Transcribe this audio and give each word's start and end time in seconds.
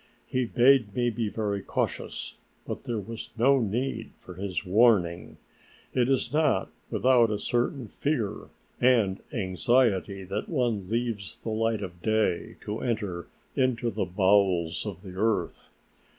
He 0.25 0.45
bade 0.45 0.95
me 0.95 1.11
be 1.11 1.29
very 1.29 1.61
cautious, 1.61 2.33
but 2.65 2.85
there 2.85 2.97
was 2.97 3.29
no 3.37 3.59
need 3.59 4.09
for 4.17 4.33
his 4.33 4.65
warning. 4.65 5.37
It 5.93 6.09
is 6.09 6.33
not 6.33 6.71
without 6.89 7.29
a 7.29 7.37
certain 7.37 7.87
fear 7.87 8.49
and 8.79 9.21
anxiety 9.31 10.23
that 10.23 10.49
one 10.49 10.89
leaves 10.89 11.35
the 11.43 11.49
light 11.51 11.83
of 11.83 12.01
day 12.01 12.55
to 12.61 12.79
enter 12.79 13.27
into 13.55 13.91
the 13.91 14.05
bowels 14.05 14.87
of 14.87 15.03
the 15.03 15.13
earth. 15.15 15.69